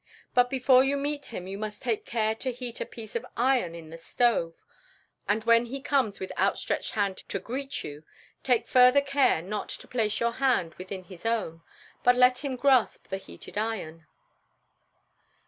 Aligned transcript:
But 0.33 0.49
before 0.49 0.83
you 0.83 0.97
meet 0.97 1.27
him 1.27 1.45
you 1.45 1.59
must 1.59 1.83
take 1.83 2.07
care 2.07 2.33
to 2.33 2.51
heat 2.51 2.81
a 2.81 2.87
piece 2.87 3.15
of 3.15 3.23
iron 3.37 3.75
in 3.75 3.91
the 3.91 3.99
stove, 3.99 4.55
and 5.29 5.43
when 5.43 5.65
he 5.65 5.79
comes 5.79 6.19
with 6.19 6.31
outstretched 6.39 6.93
hand 6.93 7.17
to 7.29 7.37
greet 7.37 7.83
you, 7.83 8.03
take 8.41 8.67
further 8.67 9.01
care 9.01 9.43
not 9.43 9.69
to 9.69 9.87
place 9.87 10.19
your 10.19 10.31
hand 10.31 10.73
within 10.79 11.03
his 11.03 11.23
own, 11.23 11.61
but 12.03 12.15
let 12.15 12.39
him 12.39 12.55
grasp 12.55 13.09
the 13.09 13.17
heated 13.17 13.59
iron." 13.59 14.07